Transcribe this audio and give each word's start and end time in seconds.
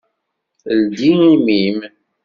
Ldi 0.77 1.11
imi-m! 1.33 1.79